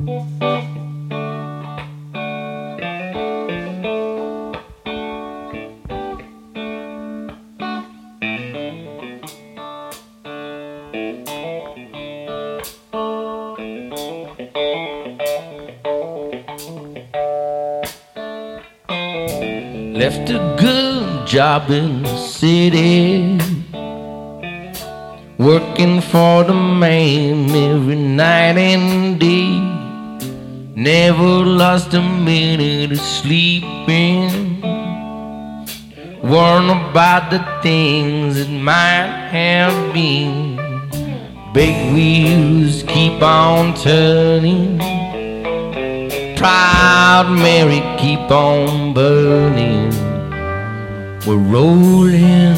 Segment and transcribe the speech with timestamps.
[0.00, 0.16] Left
[20.30, 23.38] a good job in the city,
[25.36, 29.79] working for the man every night and day.
[30.82, 34.62] Never lost a minute of sleeping.
[36.22, 40.56] Worrying about the things that might have been.
[41.52, 44.78] Big wheels keep on turning.
[46.38, 49.90] Proud Mary keep on burning.
[51.26, 52.56] We're rolling,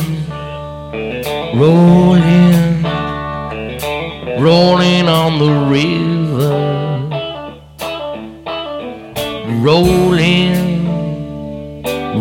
[1.58, 2.84] rolling,
[4.40, 6.91] rolling on the river.
[9.62, 10.88] Rolling,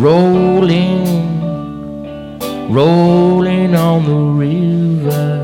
[0.00, 1.04] rolling,
[2.72, 5.40] rolling on the river.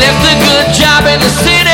[0.00, 1.73] Left a good job in the city.